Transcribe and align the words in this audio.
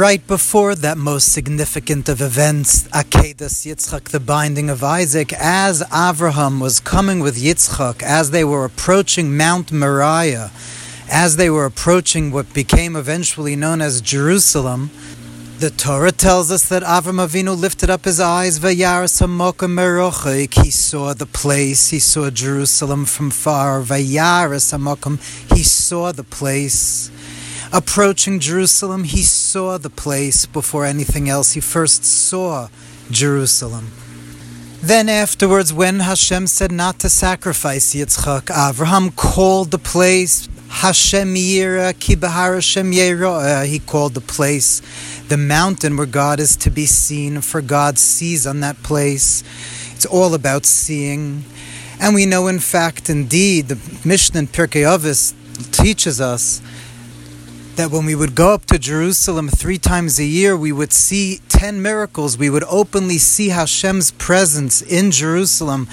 Right 0.00 0.26
before 0.26 0.74
that 0.76 0.96
most 0.96 1.30
significant 1.30 2.08
of 2.08 2.22
events, 2.22 2.88
Akedas 2.88 3.66
Yitzchak, 3.66 4.04
the 4.04 4.18
binding 4.18 4.70
of 4.70 4.82
Isaac, 4.82 5.30
as 5.34 5.82
Avraham 5.90 6.58
was 6.58 6.80
coming 6.80 7.20
with 7.20 7.36
Yitzchak, 7.36 8.02
as 8.02 8.30
they 8.30 8.42
were 8.42 8.64
approaching 8.64 9.36
Mount 9.36 9.70
Moriah, 9.72 10.52
as 11.10 11.36
they 11.36 11.50
were 11.50 11.66
approaching 11.66 12.30
what 12.30 12.54
became 12.54 12.96
eventually 12.96 13.54
known 13.56 13.82
as 13.82 14.00
Jerusalem, 14.00 14.88
the 15.58 15.68
Torah 15.68 16.12
tells 16.12 16.50
us 16.50 16.66
that 16.70 16.82
Avraham 16.82 17.20
Avinu 17.22 17.54
lifted 17.54 17.90
up 17.90 18.06
his 18.06 18.20
eyes, 18.20 18.58
Vayaras 18.58 19.20
Hamokim 19.20 20.64
He 20.64 20.70
saw 20.70 21.12
the 21.12 21.26
place, 21.26 21.90
he 21.90 21.98
saw 21.98 22.30
Jerusalem 22.30 23.04
from 23.04 23.30
far. 23.30 23.82
Vayaras 23.82 24.72
Hamokim, 24.72 25.20
he 25.54 25.62
saw 25.62 26.10
the 26.10 26.24
place. 26.24 27.10
Approaching 27.72 28.40
Jerusalem, 28.40 29.04
he 29.04 29.22
saw 29.22 29.78
the 29.78 29.90
place 29.90 30.44
before 30.44 30.84
anything 30.84 31.28
else. 31.28 31.52
He 31.52 31.60
first 31.60 32.04
saw 32.04 32.68
Jerusalem. 33.10 33.92
Then 34.82 35.08
afterwards, 35.08 35.72
when 35.72 36.00
Hashem 36.00 36.48
said 36.48 36.72
not 36.72 36.98
to 37.00 37.08
sacrifice 37.08 37.94
Yitzchak, 37.94 38.46
Avraham 38.46 39.14
called 39.14 39.70
the 39.70 39.78
place 39.78 40.48
Hashem 40.68 41.34
Yira 41.34 41.92
Kibahar 41.92 42.54
Hashem 42.54 42.90
Yera. 42.92 43.60
Uh, 43.60 43.64
he 43.64 43.78
called 43.78 44.14
the 44.14 44.20
place 44.20 44.80
the 45.28 45.36
mountain 45.36 45.96
where 45.96 46.06
God 46.06 46.40
is 46.40 46.56
to 46.56 46.70
be 46.70 46.86
seen, 46.86 47.40
for 47.40 47.60
God 47.60 47.98
sees 47.98 48.46
on 48.46 48.60
that 48.60 48.82
place. 48.82 49.44
It's 49.94 50.06
all 50.06 50.34
about 50.34 50.64
seeing. 50.64 51.44
And 52.00 52.14
we 52.14 52.24
know, 52.26 52.48
in 52.48 52.58
fact, 52.58 53.10
indeed, 53.10 53.68
the 53.68 53.78
Mishnah 54.04 54.40
in 54.40 54.46
Pirkei 54.48 54.82
Avos 54.82 55.34
teaches 55.70 56.20
us 56.20 56.62
that 57.76 57.90
when 57.90 58.04
we 58.04 58.14
would 58.14 58.34
go 58.34 58.52
up 58.54 58.66
to 58.66 58.78
Jerusalem 58.78 59.48
three 59.48 59.78
times 59.78 60.18
a 60.18 60.24
year, 60.24 60.56
we 60.56 60.72
would 60.72 60.92
see 60.92 61.40
ten 61.48 61.80
miracles. 61.80 62.36
We 62.36 62.50
would 62.50 62.64
openly 62.64 63.18
see 63.18 63.48
Hashem's 63.48 64.10
presence 64.12 64.82
in 64.82 65.10
Jerusalem 65.10 65.88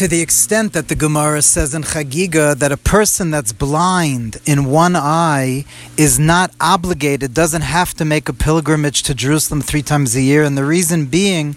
to 0.00 0.08
the 0.08 0.22
extent 0.22 0.72
that 0.72 0.88
the 0.88 0.94
Gemara 0.94 1.42
says 1.42 1.74
in 1.74 1.82
Chagiga 1.82 2.56
that 2.56 2.72
a 2.72 2.78
person 2.78 3.30
that's 3.30 3.52
blind 3.52 4.40
in 4.46 4.64
one 4.64 4.96
eye 4.96 5.66
is 5.98 6.18
not 6.18 6.50
obligated, 6.58 7.34
doesn't 7.34 7.60
have 7.60 7.92
to 7.92 8.06
make 8.06 8.26
a 8.26 8.32
pilgrimage 8.32 9.02
to 9.02 9.14
Jerusalem 9.14 9.60
three 9.60 9.82
times 9.82 10.16
a 10.16 10.22
year. 10.22 10.42
And 10.42 10.56
the 10.56 10.64
reason 10.64 11.04
being 11.04 11.54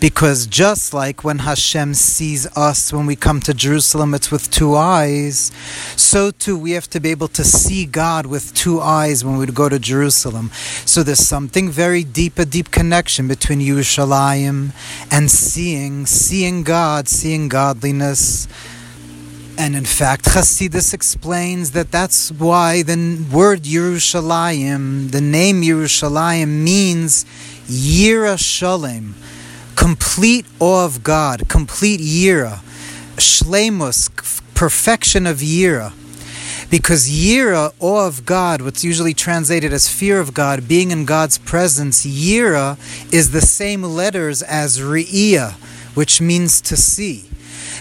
because 0.00 0.48
just 0.48 0.92
like 0.92 1.22
when 1.22 1.38
Hashem 1.38 1.94
sees 1.94 2.48
us 2.56 2.92
when 2.92 3.06
we 3.06 3.14
come 3.14 3.38
to 3.42 3.54
Jerusalem, 3.54 4.12
it's 4.12 4.28
with 4.28 4.50
two 4.50 4.74
eyes, 4.74 5.52
so 5.94 6.32
too 6.32 6.58
we 6.58 6.72
have 6.72 6.90
to 6.90 6.98
be 6.98 7.12
able 7.12 7.28
to 7.28 7.44
see 7.44 7.86
God 7.86 8.26
with 8.26 8.52
two 8.54 8.80
eyes 8.80 9.24
when 9.24 9.36
we 9.36 9.46
go 9.46 9.68
to 9.68 9.78
Jerusalem. 9.78 10.50
So 10.84 11.04
there's 11.04 11.28
something 11.28 11.70
very 11.70 12.02
deep, 12.02 12.40
a 12.40 12.44
deep 12.44 12.72
connection 12.72 13.28
between 13.28 13.60
Yerushalayim 13.60 14.72
and 15.12 15.30
seeing, 15.30 16.06
seeing 16.06 16.64
God, 16.64 17.06
seeing 17.06 17.48
God 17.48 17.83
And 17.92 19.76
in 19.76 19.84
fact, 19.84 20.24
Chasidus 20.24 20.92
explains 20.92 21.70
that 21.72 21.92
that's 21.92 22.32
why 22.32 22.82
the 22.82 23.24
word 23.32 23.62
Yerushalayim, 23.62 25.12
the 25.12 25.20
name 25.20 25.62
Yerushalayim, 25.62 26.48
means 26.48 27.24
Yira 27.66 28.36
Shalem, 28.38 29.14
complete 29.76 30.46
awe 30.58 30.84
of 30.84 31.04
God, 31.04 31.48
complete 31.48 32.00
Yira, 32.00 32.58
Shlemus, 33.16 34.10
perfection 34.54 35.26
of 35.26 35.38
Yira. 35.38 35.92
Because 36.68 37.08
Yira, 37.08 37.72
awe 37.78 38.06
of 38.08 38.26
God, 38.26 38.60
what's 38.60 38.82
usually 38.82 39.14
translated 39.14 39.72
as 39.72 39.88
fear 39.88 40.18
of 40.18 40.34
God, 40.34 40.66
being 40.66 40.90
in 40.90 41.04
God's 41.04 41.38
presence, 41.38 42.04
Yira 42.04 42.76
is 43.12 43.30
the 43.30 43.40
same 43.40 43.82
letters 43.82 44.42
as 44.42 44.80
Re'iyah, 44.80 45.52
which 45.94 46.20
means 46.20 46.60
to 46.62 46.76
see. 46.76 47.28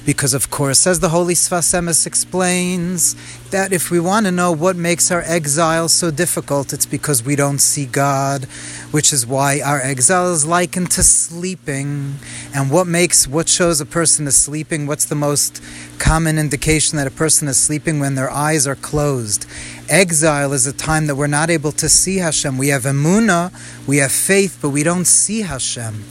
Because, 0.05 0.33
of 0.33 0.49
course, 0.49 0.85
as 0.85 0.99
the 0.99 1.09
Holy 1.09 1.33
Sfas 1.33 1.73
Emes 1.73 2.05
explains, 2.05 3.15
that 3.51 3.71
if 3.71 3.89
we 3.89 4.01
want 4.01 4.25
to 4.25 4.33
know 4.33 4.51
what 4.51 4.75
makes 4.75 5.11
our 5.11 5.21
exile 5.21 5.87
so 5.87 6.11
difficult, 6.11 6.73
it's 6.73 6.85
because 6.85 7.23
we 7.23 7.37
don't 7.37 7.59
see 7.59 7.85
God, 7.85 8.43
which 8.91 9.13
is 9.13 9.25
why 9.25 9.61
our 9.61 9.79
exile 9.79 10.33
is 10.33 10.45
likened 10.45 10.91
to 10.91 11.03
sleeping. 11.03 12.15
And 12.53 12.69
what 12.69 12.85
makes, 12.85 13.29
what 13.29 13.47
shows 13.47 13.79
a 13.79 13.85
person 13.85 14.27
is 14.27 14.35
sleeping? 14.35 14.87
What's 14.87 15.05
the 15.05 15.15
most 15.15 15.63
common 15.99 16.37
indication 16.37 16.97
that 16.97 17.07
a 17.07 17.11
person 17.11 17.47
is 17.47 17.57
sleeping 17.57 18.01
when 18.01 18.15
their 18.15 18.29
eyes 18.29 18.67
are 18.67 18.75
closed? 18.75 19.45
Exile 19.87 20.51
is 20.51 20.67
a 20.67 20.73
time 20.73 21.07
that 21.07 21.15
we're 21.15 21.27
not 21.27 21.49
able 21.49 21.71
to 21.71 21.87
see 21.87 22.17
Hashem. 22.17 22.57
We 22.57 22.69
have 22.69 22.83
emuna, 22.83 23.53
we 23.87 23.97
have 23.97 24.11
faith, 24.11 24.59
but 24.61 24.71
we 24.71 24.83
don't 24.83 25.05
see 25.05 25.43
Hashem. 25.43 26.03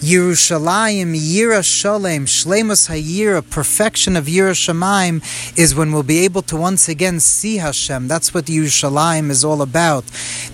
Yerushalayim, 0.00 1.16
Yira 1.16 1.64
Shalem, 1.64 2.24
Shlemus 2.24 2.88
Hayira, 2.88 3.42
perfection 3.50 4.14
of 4.16 4.26
Yira 4.26 4.52
Shemaim, 4.52 5.22
is 5.58 5.74
when 5.74 5.90
we'll 5.90 6.04
be 6.04 6.20
able 6.20 6.42
to 6.42 6.56
once 6.56 6.88
again 6.88 7.18
see 7.18 7.56
Hashem. 7.56 8.06
That's 8.06 8.32
what 8.32 8.44
Yerushalayim 8.44 9.28
is 9.28 9.44
all 9.44 9.60
about. 9.60 10.04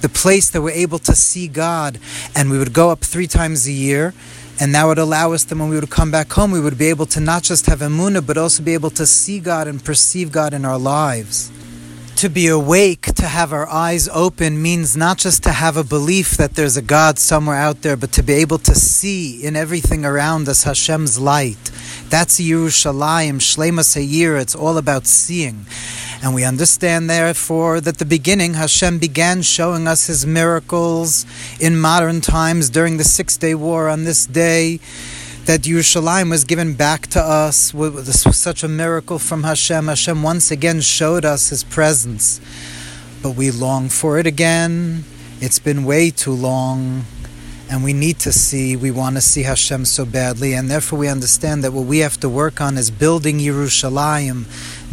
The 0.00 0.08
place 0.08 0.48
that 0.48 0.62
we're 0.62 0.70
able 0.70 0.98
to 1.00 1.14
see 1.14 1.46
God. 1.46 1.98
And 2.34 2.50
we 2.50 2.58
would 2.58 2.72
go 2.72 2.88
up 2.88 3.00
three 3.00 3.26
times 3.26 3.66
a 3.66 3.72
year. 3.72 4.14
And 4.58 4.74
that 4.74 4.84
would 4.84 4.98
allow 4.98 5.32
us 5.32 5.44
that 5.44 5.58
when 5.58 5.68
we 5.68 5.78
would 5.78 5.90
come 5.90 6.10
back 6.10 6.32
home, 6.32 6.50
we 6.50 6.60
would 6.60 6.78
be 6.78 6.88
able 6.88 7.06
to 7.06 7.20
not 7.20 7.42
just 7.42 7.66
have 7.66 7.80
emunah, 7.80 8.26
but 8.26 8.38
also 8.38 8.62
be 8.62 8.72
able 8.72 8.90
to 8.90 9.04
see 9.04 9.40
God 9.40 9.68
and 9.68 9.84
perceive 9.84 10.32
God 10.32 10.54
in 10.54 10.64
our 10.64 10.78
lives 10.78 11.50
to 12.24 12.30
be 12.30 12.46
awake, 12.46 13.02
to 13.02 13.26
have 13.26 13.52
our 13.52 13.68
eyes 13.68 14.08
open, 14.08 14.62
means 14.62 14.96
not 14.96 15.18
just 15.18 15.42
to 15.42 15.50
have 15.50 15.76
a 15.76 15.84
belief 15.84 16.38
that 16.38 16.54
there's 16.54 16.74
a 16.74 16.80
God 16.80 17.18
somewhere 17.18 17.58
out 17.58 17.82
there, 17.82 17.98
but 17.98 18.12
to 18.12 18.22
be 18.22 18.32
able 18.32 18.56
to 18.56 18.74
see 18.74 19.44
in 19.44 19.54
everything 19.54 20.06
around 20.06 20.48
us 20.48 20.62
Hashem's 20.62 21.20
light. 21.20 21.70
That's 22.08 22.40
Yerushalayim, 22.40 23.40
Shlema 23.40 23.84
Seir. 23.84 24.38
It's 24.38 24.54
all 24.54 24.78
about 24.78 25.06
seeing. 25.06 25.66
And 26.22 26.34
we 26.34 26.44
understand, 26.44 27.10
therefore, 27.10 27.82
that 27.82 27.98
the 27.98 28.06
beginning, 28.06 28.54
Hashem 28.54 28.98
began 28.98 29.42
showing 29.42 29.86
us 29.86 30.06
his 30.06 30.24
miracles 30.24 31.26
in 31.60 31.78
modern 31.78 32.22
times 32.22 32.70
during 32.70 32.96
the 32.96 33.04
Six 33.04 33.36
Day 33.36 33.54
War 33.54 33.90
on 33.90 34.04
this 34.04 34.24
day 34.24 34.80
that 35.46 35.60
Yerushalayim 35.60 36.30
was 36.30 36.44
given 36.44 36.74
back 36.74 37.06
to 37.08 37.20
us. 37.20 37.72
This 37.72 38.24
was 38.24 38.38
such 38.38 38.62
a 38.62 38.68
miracle 38.68 39.18
from 39.18 39.42
Hashem. 39.42 39.88
Hashem 39.88 40.22
once 40.22 40.50
again 40.50 40.80
showed 40.80 41.24
us 41.24 41.50
His 41.50 41.62
presence, 41.64 42.40
but 43.22 43.32
we 43.32 43.50
long 43.50 43.90
for 43.90 44.18
it 44.18 44.26
again. 44.26 45.04
It's 45.40 45.58
been 45.58 45.84
way 45.84 46.10
too 46.10 46.32
long, 46.32 47.04
and 47.70 47.82
we 47.82 47.92
need 47.92 48.18
to 48.20 48.32
see. 48.32 48.76
We 48.76 48.90
want 48.90 49.16
to 49.16 49.20
see 49.20 49.42
Hashem 49.42 49.84
so 49.84 50.04
badly, 50.04 50.54
and 50.54 50.70
therefore 50.70 50.98
we 50.98 51.08
understand 51.08 51.64
that 51.64 51.72
what 51.72 51.86
we 51.86 51.98
have 51.98 52.18
to 52.20 52.28
work 52.28 52.60
on 52.60 52.76
is 52.76 52.90
building 52.90 53.38
Yerushalayim 53.38 54.46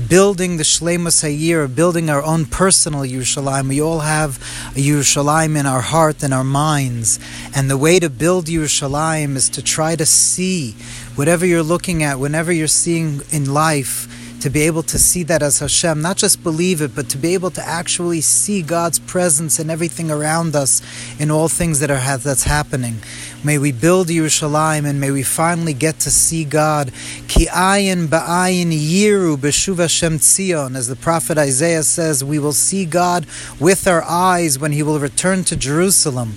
building 0.08 0.58
the 0.58 0.64
Shlemus 0.64 1.24
Hayira, 1.24 1.74
building 1.74 2.09
our 2.09 2.24
own 2.24 2.46
personal 2.46 3.02
Yerushalayim. 3.02 3.70
We 3.70 3.82
all 3.82 4.00
have 4.00 4.38
a 4.76 4.80
Yerushalayim 4.80 5.58
in 5.58 5.66
our 5.66 5.82
heart 5.82 6.24
and 6.24 6.34
our 6.34 6.44
minds. 6.44 7.20
And 7.56 7.70
the 7.70 7.78
way 7.78 8.00
to 8.00 8.09
build 8.09 8.46
Yerushalayim 8.46 9.36
is 9.36 9.50
to 9.50 9.62
try 9.62 9.96
to 9.96 10.06
see 10.06 10.72
whatever 11.16 11.46
you're 11.46 11.64
looking 11.64 12.03
at, 12.03 12.20
whenever 12.20 12.52
you're 12.52 12.68
seeing 12.68 13.22
in 13.32 13.53
life, 13.53 14.08
to 14.41 14.50
be 14.50 14.63
able 14.63 14.84
to 14.84 14.97
see 14.97 15.24
that 15.24 15.41
as 15.41 15.59
Hashem, 15.59 16.02
not 16.02 16.18
just 16.18 16.44
believe 16.44 16.81
it, 16.81 16.96
but 16.96 17.09
to 17.09 17.18
be 17.18 17.34
able 17.34 17.52
to 17.52 17.62
actually 17.62 18.22
see 18.22 18.62
God's 18.62 19.00
presence 19.00 19.59
in 19.59 19.69
everything 19.69 20.12
around 20.12 20.56
us, 20.56 20.81
in 21.19 21.31
all 21.31 21.47
things 21.47 21.79
that 21.79 21.91
are 21.91 22.18
that's 22.18 22.44
happening. 22.44 22.96
May 23.44 23.57
we 23.57 23.72
build 23.72 24.07
Yerushalayim 24.07 24.85
and 24.85 25.00
may 25.00 25.12
we 25.12 25.24
finally 25.24 25.74
get 25.74 26.00
to 26.02 26.12
see 26.12 26.44
God. 26.44 26.91
Ki 27.28 27.46
ayin 27.47 28.07
ba'ayin 28.07 28.72
yiru 28.72 29.38
b'shuv 29.38 29.78
Hashem 29.78 30.19
tzion. 30.19 30.75
As 30.75 30.88
the 30.88 30.96
prophet 30.96 31.38
Isaiah 31.38 31.84
says, 31.84 32.23
we 32.23 32.40
will 32.40 32.53
see 32.53 32.85
God 32.85 33.25
with 33.59 33.88
our 33.88 34.03
eyes 34.03 34.59
when 34.59 34.72
he 34.72 34.84
will 34.84 35.00
return 35.00 35.44
to 35.46 35.56
Jerusalem. 35.56 36.35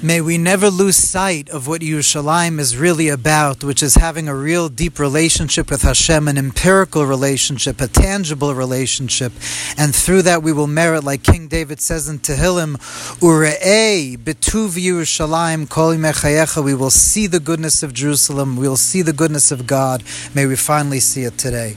May 0.00 0.20
we 0.20 0.38
never 0.38 0.70
lose 0.70 0.96
sight 0.96 1.50
of 1.50 1.66
what 1.66 1.80
Yerushalayim 1.80 2.60
is 2.60 2.76
really 2.76 3.08
about, 3.08 3.64
which 3.64 3.82
is 3.82 3.96
having 3.96 4.28
a 4.28 4.34
real 4.34 4.68
deep 4.68 5.00
relationship 5.00 5.72
with 5.72 5.82
Hashem, 5.82 6.28
an 6.28 6.38
empirical 6.38 7.04
relationship, 7.04 7.80
a 7.80 7.88
tangible 7.88 8.54
relationship. 8.54 9.32
And 9.76 9.92
through 9.92 10.22
that 10.22 10.40
we 10.40 10.52
will 10.52 10.68
merit, 10.68 11.02
like 11.02 11.24
King 11.24 11.48
David 11.48 11.80
says 11.80 12.08
in 12.08 12.20
Tehillim, 12.20 12.76
Ure'ei 13.18 14.16
betuv 14.16 14.78
Yerushalayim 14.78 15.68
kol 15.68 15.94
mechayecha. 15.94 16.62
We 16.62 16.76
will 16.76 16.90
see 16.90 17.26
the 17.26 17.40
goodness 17.40 17.82
of 17.82 17.92
Jerusalem. 17.92 18.56
We 18.56 18.68
will 18.68 18.76
see 18.76 19.02
the 19.02 19.12
goodness 19.12 19.50
of 19.50 19.66
God. 19.66 20.04
May 20.32 20.46
we 20.46 20.54
finally 20.54 21.00
see 21.00 21.24
it 21.24 21.36
today. 21.38 21.76